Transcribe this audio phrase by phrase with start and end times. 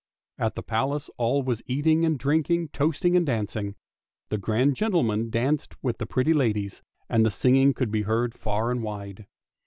[0.39, 3.75] At the Palace all was eating and drinking, toasting and dancing.
[4.29, 8.71] The grand gentlemen danced with the pretty ladies, and the singing could be heard far
[8.71, 9.27] and wide.